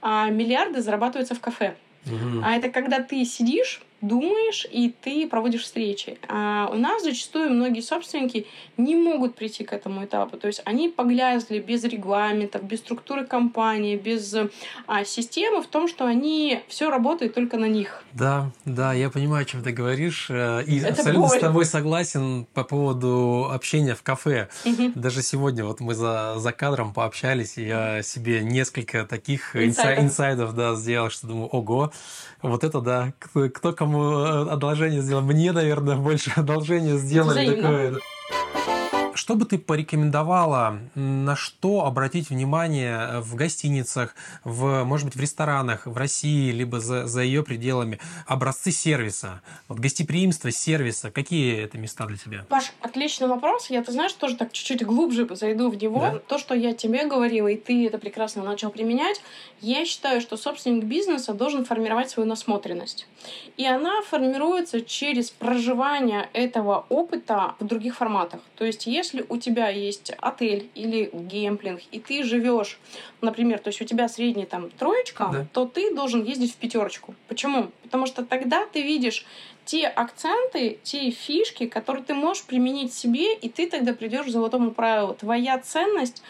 [0.00, 1.76] а, миллиарды зарабатываются в кафе.
[2.06, 6.18] mm А это когда ты сидишь думаешь, и ты проводишь встречи.
[6.28, 10.36] А у нас зачастую многие собственники не могут прийти к этому этапу.
[10.36, 14.34] То есть они погрязли без регламентов, без структуры компании, без
[14.86, 18.02] а, системы в том, что они все работает только на них.
[18.12, 20.28] Да, да, я понимаю, о чем ты говоришь.
[20.30, 21.38] Э, и Это абсолютно боль.
[21.38, 24.48] с тобой согласен по поводу общения в кафе.
[24.64, 24.92] Угу.
[24.96, 30.54] Даже сегодня вот мы за, за кадром пообщались, и я себе несколько таких инсайдов, инсайдов
[30.54, 31.92] да, сделал, что думаю, ого,
[32.42, 35.22] вот это да, кто, кто кому одолжение сделал?
[35.22, 37.54] Мне, наверное, больше одолжение сделали.
[37.56, 37.94] Такое.
[39.22, 45.86] Что бы ты порекомендовала, на что обратить внимание в гостиницах, в, может быть, в ресторанах
[45.86, 48.00] в России, либо за, за ее пределами?
[48.26, 51.12] Образцы сервиса, вот гостеприимство сервиса.
[51.12, 52.46] Какие это места для тебя?
[52.48, 53.70] Паш, отличный вопрос.
[53.70, 56.00] Я, ты знаешь, тоже так чуть-чуть глубже зайду в него.
[56.00, 56.18] Да?
[56.18, 59.20] То, что я тебе говорила, и ты это прекрасно начал применять,
[59.60, 63.06] я считаю, что собственник бизнеса должен формировать свою насмотренность.
[63.56, 68.40] И она формируется через проживание этого опыта в других форматах.
[68.56, 72.78] То есть, если если у тебя есть отель или гемплинг, и ты живешь,
[73.20, 75.46] например, то есть у тебя средняя там троечка, да.
[75.52, 77.14] то ты должен ездить в пятерочку.
[77.28, 77.70] Почему?
[77.82, 79.26] Потому что тогда ты видишь
[79.64, 84.72] те акценты, те фишки, которые ты можешь применить себе, и ты тогда придешь к золотому
[84.72, 85.14] правилу.
[85.14, 86.22] Твоя ценность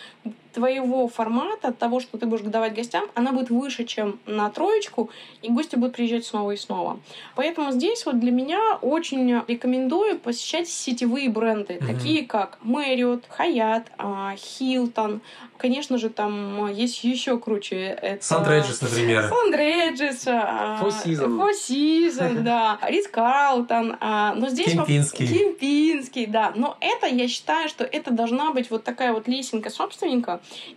[0.52, 5.08] твоего формата, того, что ты будешь давать гостям, она будет выше, чем на троечку,
[5.40, 7.00] и гости будут приезжать снова и снова.
[7.36, 11.86] Поэтому здесь вот для меня очень рекомендую посещать сетевые бренды, mm-hmm.
[11.86, 15.20] такие как Marriott, Hyatt, Hilton.
[15.56, 17.96] Конечно же, там есть еще круче.
[18.02, 18.22] Это...
[18.22, 19.28] Сан-Реджис, например.
[19.28, 20.26] Сан-Реджис.
[20.26, 21.38] Four Seasons.
[21.38, 22.78] Four Seasons, да.
[22.82, 23.96] Рис Карлтон.
[24.00, 24.72] Но здесь...
[24.72, 25.26] Кемпинский.
[25.28, 26.52] Кемпинский, да.
[26.56, 30.11] Но это, я считаю, что это должна быть вот такая вот лесенка собственника,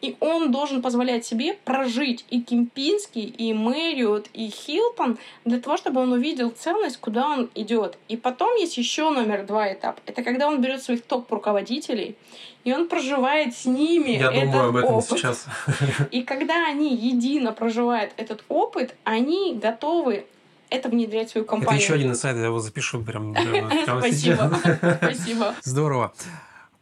[0.02, 6.02] и он должен позволять себе прожить и Кемпинский, и Мэриот, и Хилтон для того, чтобы
[6.02, 7.98] он увидел ценность, куда он идет.
[8.08, 10.00] И потом есть еще номер два этап.
[10.06, 12.16] Это когда он берет своих топ-руководителей,
[12.64, 15.20] и он проживает с ними Я этот думаю об этом опыт.
[15.20, 15.46] сейчас.
[16.12, 20.26] И когда они едино проживают этот опыт, они готовы
[20.72, 21.76] это внедрять в свою компанию.
[21.76, 24.60] Это еще один инсайд, я его запишу прям, прямо Спасибо.
[24.98, 25.56] Спасибо.
[25.62, 26.14] Здорово.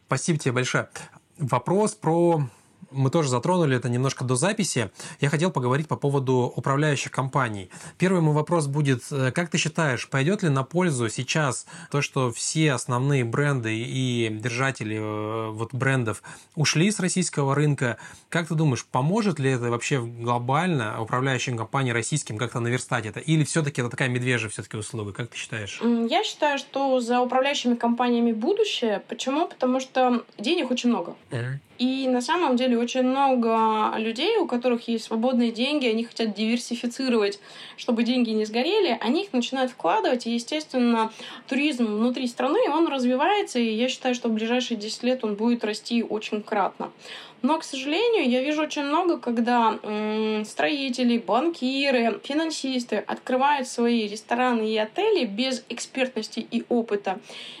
[0.06, 0.88] Спасибо тебе большое.
[1.38, 2.42] Вопрос про
[2.94, 4.90] мы тоже затронули это немножко до записи.
[5.20, 7.70] Я хотел поговорить по поводу управляющих компаний.
[7.98, 12.32] Первый мой вопрос будет, э, как ты считаешь, пойдет ли на пользу сейчас то, что
[12.32, 16.22] все основные бренды и держатели э, вот брендов
[16.54, 17.98] ушли с российского рынка?
[18.28, 23.20] Как ты думаешь, поможет ли это вообще глобально управляющим компаниям российским как-то наверстать это?
[23.20, 25.12] Или все-таки это такая медвежья все-таки услуга?
[25.12, 25.80] Как ты считаешь?
[26.08, 29.02] Я считаю, что за управляющими компаниями будущее.
[29.08, 29.48] Почему?
[29.48, 31.14] Потому что денег очень много.
[31.30, 31.58] Mm-hmm.
[31.78, 37.40] И на самом деле очень много людей, у которых есть свободные деньги, они хотят диверсифицировать,
[37.76, 41.12] чтобы деньги не сгорели, они их начинают вкладывать, и, естественно,
[41.48, 45.64] туризм внутри страны, он развивается, и я считаю, что в ближайшие 10 лет он будет
[45.64, 46.92] расти очень кратно.
[47.44, 54.66] Но, к сожалению, я вижу очень много, когда м, строители, банкиры, финансисты открывают свои рестораны
[54.66, 57.18] и отели без экспертности и опыта.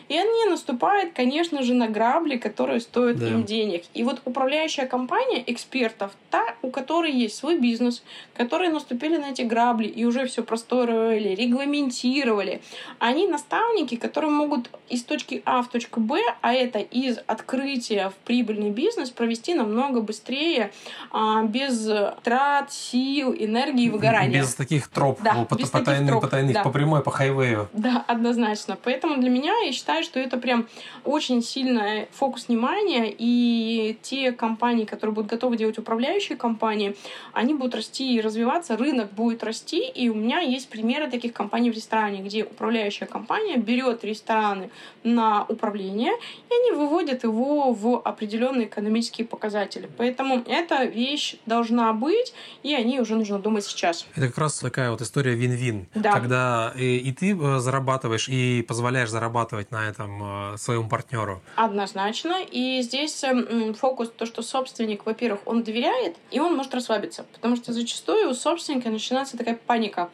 [0.08, 3.28] И они наступают, конечно же, на грабли, которые стоят да.
[3.28, 3.84] им денег.
[3.92, 8.02] И вот управляющая компания экспертов, та, у которой есть свой бизнес,
[8.34, 12.62] которые наступили на эти грабли и уже все простроили, регламентировали,
[13.00, 18.14] они наставники, которые могут из точки А в точку Б, а это из открытия в
[18.24, 20.72] прибыльный бизнес, провести нам намного быстрее,
[21.10, 21.90] а, без
[22.22, 24.40] трат, сил, энергии и выгорания.
[24.40, 26.62] Без таких троп, да, по, без потайных, таких троп, потайных, да.
[26.62, 27.68] по прямой, по хайвею.
[27.72, 28.78] Да, однозначно.
[28.82, 30.66] Поэтому для меня я считаю, что это прям
[31.04, 36.96] очень сильный фокус внимания, и те компании, которые будут готовы делать управляющие компании,
[37.32, 41.70] они будут расти и развиваться, рынок будет расти, и у меня есть примеры таких компаний
[41.70, 44.70] в ресторане, где управляющая компания берет рестораны
[45.02, 49.88] на управление, и они выводят его в определенные экономические показатели показатели.
[49.96, 54.06] Поэтому эта вещь должна быть, и о ней уже нужно думать сейчас.
[54.14, 55.86] Это как раз такая вот история вин-вин.
[55.94, 56.12] Да.
[56.12, 61.40] Когда и, и ты э, зарабатываешь, и позволяешь зарабатывать на этом э, своему партнеру.
[61.56, 62.42] Однозначно.
[62.50, 67.24] И здесь эм, фокус то, что собственник, во-первых, он доверяет, и он может расслабиться.
[67.32, 70.10] Потому что зачастую у собственника начинается такая паника.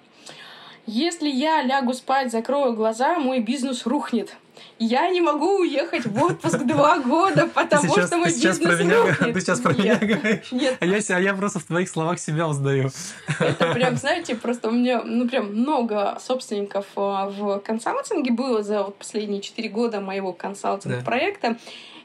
[0.87, 4.37] Если я лягу спать, закрою глаза, мой бизнес рухнет
[4.81, 8.85] я не могу уехать в отпуск два года, потому сейчас, что мой сейчас бизнес про
[8.85, 9.35] меня, рухнет.
[9.35, 10.53] Ты сейчас про нет, меня говоришь?
[10.53, 10.77] Нет.
[10.81, 12.91] А я, а я просто в твоих словах себя узнаю.
[13.39, 18.85] Это прям, знаете, просто у меня, ну, прям много собственников а, в консалтинге было за
[18.85, 21.51] вот последние четыре года моего консалтинг-проекта.
[21.51, 21.57] Да.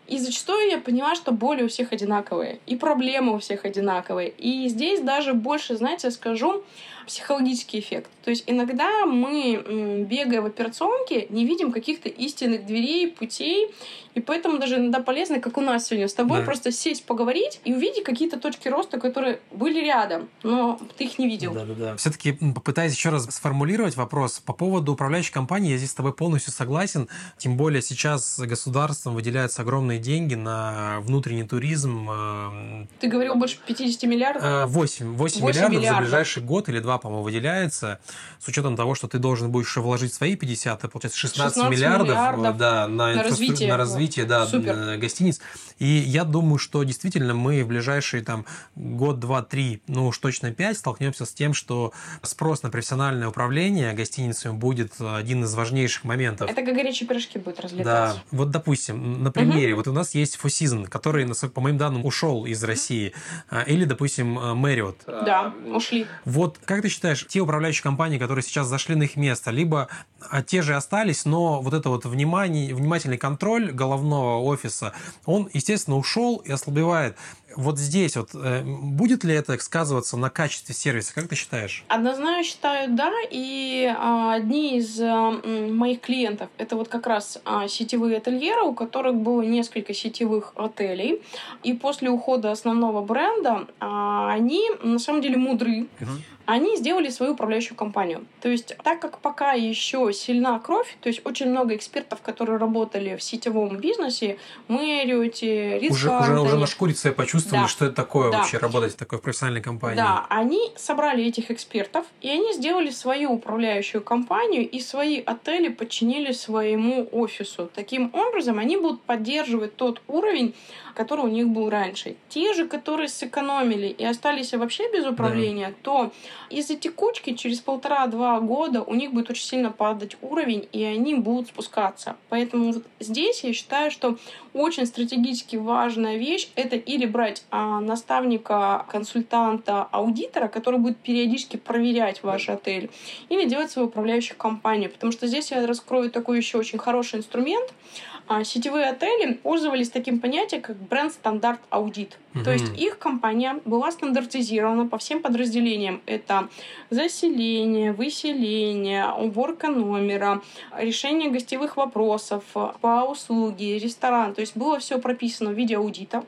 [0.07, 4.29] И зачастую я поняла, что боли у всех одинаковые, и проблемы у всех одинаковые.
[4.29, 6.63] И здесь даже больше, знаете, скажу,
[7.05, 8.09] психологический эффект.
[8.23, 13.69] То есть иногда мы, бегая в операционке, не видим каких-то истинных дверей, путей,
[14.15, 16.45] и поэтому даже иногда полезно, как у нас сегодня с тобой, да.
[16.45, 21.27] просто сесть, поговорить и увидеть какие-то точки роста, которые были рядом, но ты их не
[21.27, 21.53] видел.
[21.53, 21.95] Да, да, да.
[21.97, 25.71] Все-таки попытаюсь еще раз сформулировать вопрос по поводу управляющей компании.
[25.71, 27.09] Я здесь с тобой полностью согласен.
[27.37, 32.09] Тем более сейчас государством выделяются огромные деньги на внутренний туризм.
[32.09, 34.71] Э, ты говорил больше 50 миллиардов?
[34.71, 35.15] 8.
[35.15, 37.99] 8, 8 миллиардов, миллиардов за ближайший год или два, по-моему, выделяется.
[38.39, 41.71] С учетом того, что ты должен будешь еще вложить свои 50, это получается 16, 16
[41.71, 44.97] миллиардов, миллиардов да, на, на развитие, на развитие да, Супер.
[44.97, 45.39] гостиниц.
[45.79, 50.51] И я думаю, что действительно мы в ближайшие там год, два, три, ну уж точно
[50.51, 56.49] пять столкнемся с тем, что спрос на профессиональное управление гостиницами будет один из важнейших моментов.
[56.49, 58.17] Это как горячие пирожки будут разлетаться.
[58.17, 58.23] Да.
[58.31, 59.77] Вот, допустим, на примере, угу.
[59.77, 63.13] вот у нас есть Four Seasons, который, по моим данным, ушел из России.
[63.49, 64.97] А, или, допустим, Marriott.
[65.07, 66.07] Да, ушли.
[66.23, 69.87] Вот как ты считаешь, те управляющие компании, которые сейчас зашли на их место, либо
[70.29, 74.93] а, те же остались, но вот это вот внимание, внимательный контроль головного офиса,
[75.25, 77.17] он, естественно, ушел и ослабевает
[77.55, 81.13] вот здесь вот э, будет ли это сказываться на качестве сервиса?
[81.13, 81.83] Как ты считаешь?
[81.87, 83.11] Однозначно считаю, да.
[83.29, 85.31] И а, одни из а,
[85.71, 91.21] моих клиентов это вот как раз а, сетевые ательеры, у которых было несколько сетевых отелей.
[91.63, 95.87] И после ухода основного бренда а, они на самом деле мудры.
[96.01, 96.11] Угу
[96.45, 98.25] они сделали свою управляющую компанию.
[98.41, 103.15] То есть, так как пока еще сильна кровь, то есть очень много экспертов, которые работали
[103.15, 104.37] в сетевом бизнесе,
[104.67, 107.11] Мэриоте, Ридс уже, уже, уже на шкуре я
[107.45, 107.67] почувствовали, да.
[107.67, 108.37] что это такое да.
[108.39, 109.97] вообще работать в такой профессиональной компании.
[109.97, 116.31] Да, они собрали этих экспертов, и они сделали свою управляющую компанию, и свои отели подчинили
[116.31, 117.69] своему офису.
[117.73, 120.53] Таким образом, они будут поддерживать тот уровень
[120.95, 122.15] который у них был раньше.
[122.29, 125.75] Те же, которые сэкономили и остались вообще без управления, да.
[125.83, 126.11] то
[126.49, 131.49] из-за текучки через полтора-два года у них будет очень сильно падать уровень, и они будут
[131.49, 132.15] спускаться.
[132.29, 134.17] Поэтому вот здесь я считаю, что
[134.53, 142.23] очень стратегически важная вещь— это или брать а, наставника, консультанта, аудитора, который будет периодически проверять
[142.23, 142.89] ваш отель,
[143.29, 144.89] или делать свою управляющую компанию.
[144.89, 147.73] Потому что здесь я раскрою такой еще очень хороший инструмент—
[148.27, 152.17] а сетевые отели пользовались таким понятием, как бренд-стандарт аудит.
[152.43, 156.01] То есть их компания была стандартизирована по всем подразделениям.
[156.05, 156.49] Это
[156.89, 160.41] заселение, выселение, уборка номера,
[160.77, 162.43] решение гостевых вопросов,
[162.81, 164.33] по услуге, ресторан.
[164.33, 166.23] То есть было все прописано в виде аудита.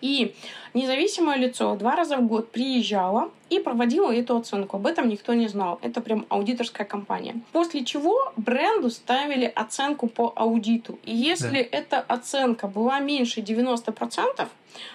[0.00, 0.34] И
[0.76, 4.76] независимое лицо два раза в год приезжало и проводила эту оценку.
[4.76, 5.78] Об этом никто не знал.
[5.82, 7.34] Это прям аудиторская компания.
[7.52, 10.98] После чего бренду ставили оценку по аудиту.
[11.04, 11.78] И если да.
[11.78, 14.48] эта оценка была меньше 90%,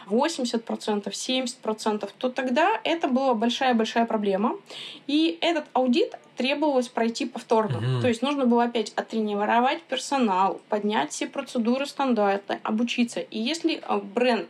[0.08, 1.04] 80%,
[1.64, 4.58] 70%, то тогда это была большая-большая проблема.
[5.08, 7.78] И этот аудит требовалось пройти повторно.
[7.78, 8.02] Mm-hmm.
[8.02, 13.20] То есть нужно было опять оттренировать персонал, поднять все процедуры, стандарты, обучиться.
[13.20, 14.48] И если а, бренд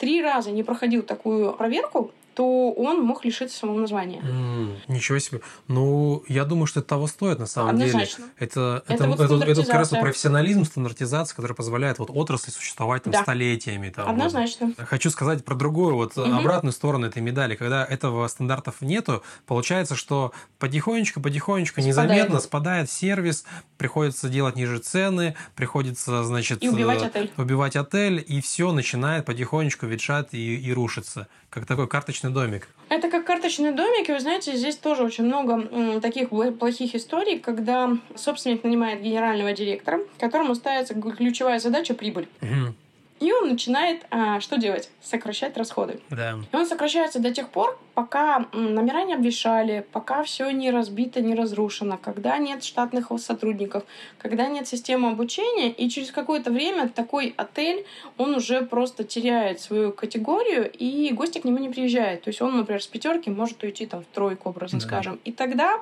[0.00, 4.22] три раза не проходил такую проверку, то он мог лишиться самого названия.
[4.22, 5.42] Mm, ничего себе.
[5.68, 8.24] Ну, я думаю, что это того стоит на самом Однозначно.
[8.24, 8.32] деле.
[8.38, 13.02] Это, это, это, вот это, это как раз профессионализм, стандартизация, который позволяет вот отрасли существовать
[13.02, 13.20] там, да.
[13.20, 13.90] столетиями.
[13.90, 14.72] Там, Однозначно.
[14.74, 14.88] Вот.
[14.88, 16.32] Хочу сказать про другую, вот угу.
[16.32, 17.56] обратную сторону этой медали.
[17.56, 22.08] Когда этого стандартов нету, получается, что потихонечку, потихонечку, спадает.
[22.08, 23.44] незаметно спадает сервис,
[23.76, 27.30] приходится делать ниже цены, приходится, значит, и убивать отель.
[27.36, 31.28] Убивать отель, и все начинает потихонечку ветшать и, и рушиться.
[31.50, 32.68] Как такой карточный карточный домик.
[32.88, 37.96] Это как карточный домик, и вы знаете, здесь тоже очень много таких плохих историй, когда
[38.16, 42.28] собственник нанимает генерального директора, которому ставится ключевая задача прибыль.
[42.42, 42.74] Угу.
[43.20, 44.90] И он начинает а, что делать?
[45.02, 46.00] Сокращать расходы.
[46.08, 46.38] Да.
[46.50, 51.34] И он сокращается до тех пор, пока номера не обвешали, пока все не разбито, не
[51.34, 53.84] разрушено, когда нет штатных сотрудников,
[54.18, 57.84] когда нет системы обучения, и через какое-то время такой отель,
[58.16, 62.22] он уже просто теряет свою категорию, и гости к нему не приезжают.
[62.22, 64.86] То есть он, например, с пятерки может уйти там в тройку, образно да.
[64.86, 65.20] скажем.
[65.24, 65.80] И тогда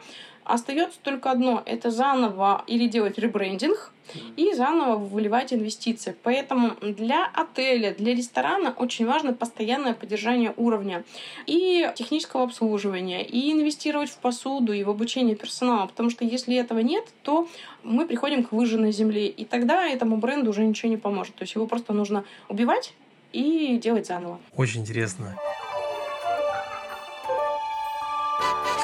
[0.48, 3.92] Остается только одно– это заново или делать ребрендинг,
[4.36, 6.16] и заново выливать инвестиции.
[6.22, 11.04] Поэтому для отеля, для ресторана очень важно постоянное поддержание уровня
[11.46, 15.86] и технического обслуживания, и инвестировать в посуду, и в обучение персонала.
[15.86, 17.46] Потому что если этого нет, то
[17.82, 21.34] мы приходим к выжженной земле, и тогда этому бренду уже ничего не поможет.
[21.34, 22.94] То есть его просто нужно убивать
[23.34, 24.40] и делать заново.
[24.56, 25.36] Очень интересно.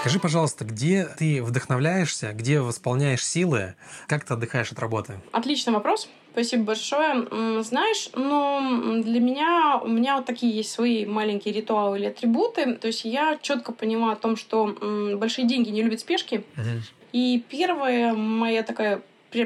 [0.04, 3.74] Скажи, пожалуйста, где ты вдохновляешься, где восполняешь силы,
[4.06, 5.14] как ты отдыхаешь от работы?
[5.32, 6.10] Отличный вопрос.
[6.32, 7.26] Спасибо большое.
[7.62, 12.74] Знаешь, ну, для меня, у меня вот такие есть свои маленькие ритуалы или атрибуты.
[12.74, 14.76] То есть я четко поняла о том, что
[15.16, 16.44] большие деньги не любят спешки.
[16.54, 16.82] Uh-huh.
[17.12, 19.00] И первое моя такая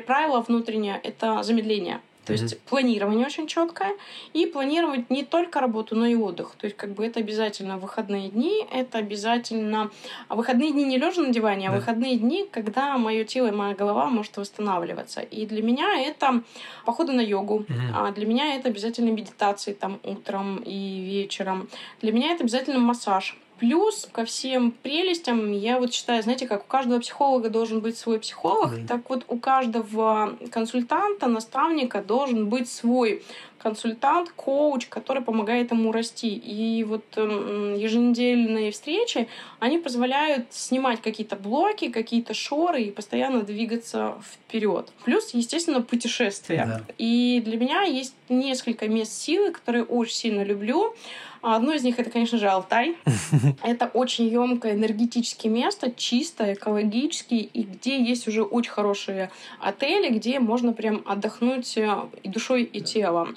[0.09, 2.01] правило внутреннее— это замедление.
[2.29, 2.43] То mm-hmm.
[2.43, 3.93] есть планирование очень четкое.
[4.35, 6.57] И планировать не только работу, но и отдых.
[6.59, 9.91] То есть как бы это обязательно выходные дни, это обязательно...
[10.29, 11.79] А выходные дни не лежа на диване, а да.
[11.79, 15.23] выходные дни, когда мое тело и моя голова может восстанавливаться.
[15.23, 16.43] И для меня это
[16.85, 17.61] походы на йогу.
[17.61, 17.93] Mm-hmm.
[17.95, 21.71] А для меня это обязательно медитации там утром и вечером.
[22.03, 23.39] Для меня это обязательно массаж.
[23.59, 28.21] Плюс ко всем прелестям, я вот считаю, знаете, как у каждого психолога должен быть свой
[28.21, 28.87] психолог, mm.
[28.87, 33.23] так вот у каждого консультанта, наставника должен быть свой
[33.59, 36.35] консультант, коуч, который помогает ему расти.
[36.35, 39.29] И вот э, еженедельные встречи,
[39.59, 44.89] они позволяют снимать какие-то блоки, какие-то шоры и постоянно двигаться вперед.
[45.05, 46.65] Плюс, естественно, путешествия.
[46.67, 46.95] Да.
[46.99, 50.95] И для меня есть несколько мест силы, которые очень сильно люблю.
[51.43, 52.97] А одно из них это, конечно же, Алтай.
[53.63, 59.31] Это очень емкое энергетическое место, чисто, экологически, и где есть уже очень хорошие
[59.61, 61.89] отели, где можно прям отдохнуть э,
[62.23, 63.37] и душой, и телом.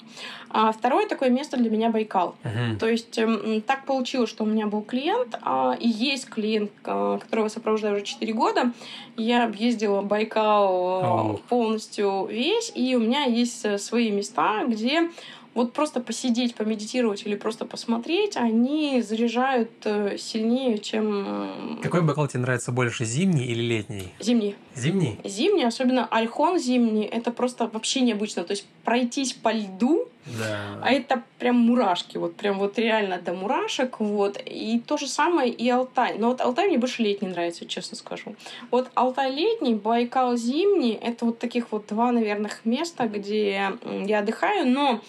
[0.54, 2.34] А второе такое место для меня Байкал.
[2.78, 7.18] То есть эм, так получилось, что у меня был клиент, а, и есть клиент, а,
[7.18, 8.72] которого сопровождаю уже 4 года.
[9.16, 15.10] Я объездила Байкал полностью весь, и у меня есть э, свои места, где
[15.54, 21.78] вот просто посидеть, помедитировать или просто посмотреть, они заряжают э, сильнее, чем...
[21.82, 24.08] Какой бокал тебе нравится больше, зимний или летний?
[24.18, 24.56] Зимний.
[24.74, 25.18] Зимний?
[25.24, 28.44] Зимний, особенно альхон зимний, это просто вообще необычно.
[28.44, 30.80] То есть пройтись по льду, да.
[30.82, 34.40] а это прям мурашки, вот прям вот реально до мурашек, вот.
[34.46, 36.16] И то же самое и Алтай.
[36.18, 38.34] Но вот Алтай мне больше летний нравится, честно скажу.
[38.70, 43.72] Вот Алтай летний, Байкал зимний, это вот таких вот два, наверное, места, где
[44.06, 45.00] я отдыхаю, но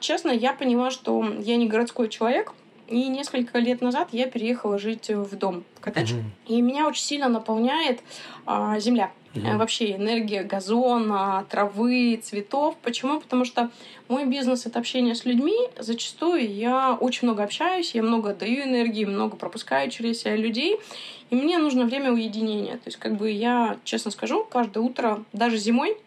[0.00, 2.52] Честно, я поняла, что я не городской человек,
[2.88, 6.14] и несколько лет назад я переехала жить в дом, в коттедж.
[6.14, 6.22] Mm-hmm.
[6.46, 8.00] И меня очень сильно наполняет
[8.46, 9.10] а, земля.
[9.34, 9.56] Mm-hmm.
[9.58, 12.76] вообще энергия газона, травы, цветов.
[12.82, 13.20] Почему?
[13.20, 13.70] Потому что
[14.08, 15.54] мой бизнес это общение с людьми.
[15.78, 20.78] Зачастую я очень много общаюсь, я много даю энергии, много пропускаю через себя людей.
[21.28, 22.74] И мне нужно время уединения.
[22.74, 25.98] То есть, как бы я, честно скажу, каждое утро, даже зимой,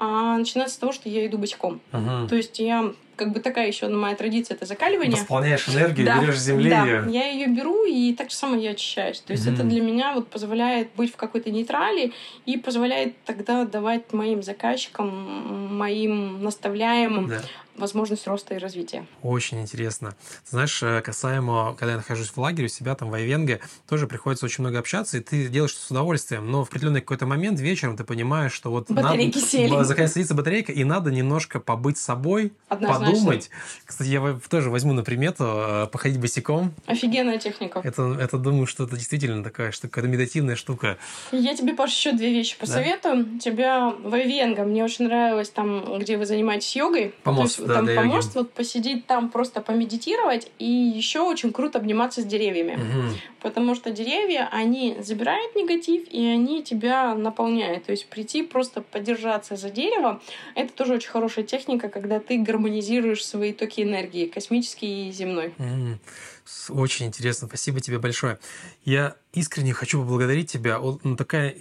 [0.00, 1.80] а начинается с того, что я иду босиком.
[1.92, 2.28] Uh-huh.
[2.28, 5.16] То есть я как бы такая еще моя традиция это закаливание.
[5.16, 6.70] Восполняешь энергию, да, берешь земли.
[6.70, 9.20] Да, я ее беру и так же самое я очищаюсь.
[9.20, 9.54] То есть mm-hmm.
[9.54, 12.12] это для меня вот позволяет быть в какой-то нейтрали
[12.44, 17.40] и позволяет тогда давать моим заказчикам, моим наставляемым да
[17.78, 19.06] возможность роста и развития.
[19.22, 20.14] Очень интересно.
[20.48, 24.46] знаешь, э, касаемо, когда я нахожусь в лагере у себя там в Айвенге, тоже приходится
[24.46, 27.96] очень много общаться, и ты делаешь это с удовольствием, но в определенный какой-то момент вечером
[27.96, 29.68] ты понимаешь, что вот Батарейки надо, сели.
[29.68, 33.06] Заканчивается садится батарейка, и надо немножко побыть собой, Однозначно.
[33.06, 33.50] подумать.
[33.84, 36.74] Кстати, я тоже возьму на примету э, походить босиком.
[36.86, 37.80] Офигенная техника.
[37.84, 40.96] Это, это думаю, что это действительно такая штука, это медитативная штука.
[41.32, 43.24] Я тебе, Паш, еще две вещи посоветую.
[43.24, 43.38] Да?
[43.38, 47.14] Тебя в Айвенго, мне очень нравилось там, где вы занимаетесь йогой.
[47.22, 52.24] Помост да, там поможет вот посидеть там, просто помедитировать, и еще очень круто обниматься с
[52.24, 52.74] деревьями.
[52.74, 53.16] Угу.
[53.40, 57.84] Потому что деревья, они забирают негатив, и они тебя наполняют.
[57.84, 60.20] То есть прийти просто подержаться за дерево,
[60.54, 65.54] это тоже очень хорошая техника, когда ты гармонизируешь свои токи энергии, космический и земной.
[65.58, 66.80] Угу.
[66.80, 68.38] Очень интересно, спасибо тебе большое.
[68.84, 70.78] Я искренне хочу поблагодарить тебя.
[70.78, 71.54] Ну, такая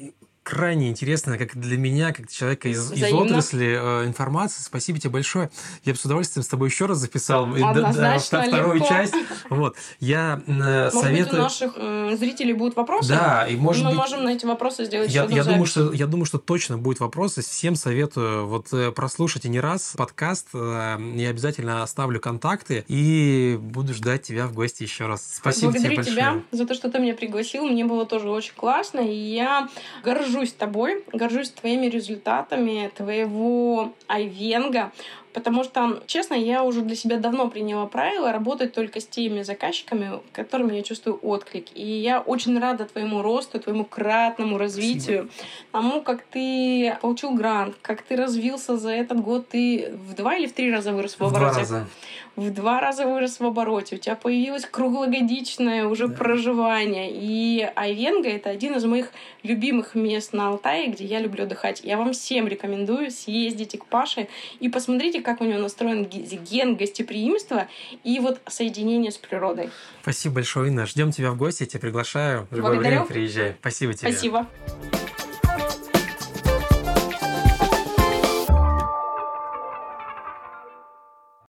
[0.46, 4.62] крайне интересная, как для меня, как человека из, из отрасли э, информации.
[4.62, 5.50] Спасибо тебе большое.
[5.84, 8.88] Я бы с удовольствием с тобой еще раз записал да, да, вторую легко.
[8.88, 9.16] часть.
[9.50, 9.76] Вот.
[10.00, 10.52] Я э,
[10.94, 11.26] может советую...
[11.26, 13.10] быть, у наших э, зрителей будут вопросы?
[13.10, 13.98] Да, и может Мы быть...
[13.98, 17.42] можем на эти вопросы сделать я, я думаю, что Я думаю, что точно будут вопросы.
[17.42, 20.50] Всем советую вот э, прослушать и не раз подкаст.
[20.54, 25.38] Э, я обязательно оставлю контакты и буду ждать тебя в гости еще раз.
[25.38, 26.16] Спасибо Благодарю тебе большое.
[26.16, 27.66] тебя за то, что ты меня пригласил.
[27.66, 29.00] Мне было тоже очень классно.
[29.00, 29.70] И я
[30.04, 34.92] горжусь горжусь тобой, горжусь твоими результатами, твоего айвенга,
[35.34, 40.20] потому что, честно, я уже для себя давно приняла правило работать только с теми заказчиками,
[40.34, 41.68] которыми я чувствую отклик.
[41.74, 45.50] И я очень рада твоему росту, твоему кратному развитию, Спасибо.
[45.72, 50.48] тому, как ты получил грант, как ты развился за этот год, ты в два или
[50.48, 51.64] в три раза вырос в обороте?
[51.64, 51.88] В два раза
[52.36, 56.16] в два раза вырос в обороте, у тебя появилось круглогодичное уже да.
[56.16, 57.12] проживание.
[57.12, 59.12] И Айвенга— это один из моих
[59.44, 61.82] любимых мест на Алтае, где я люблю отдыхать.
[61.84, 64.28] Я вам всем рекомендую съездите к Паше
[64.60, 67.68] и посмотрите, как у него настроен ген гостеприимства
[68.04, 69.70] и вот соединение с природой.
[70.02, 70.86] Спасибо большое, Инна.
[70.86, 72.48] Ждем тебя в гости, я тебя приглашаю.
[72.52, 72.96] В любое Благодарю.
[73.04, 73.56] время приезжай.
[73.60, 74.12] Спасибо тебе.
[74.12, 74.48] Спасибо.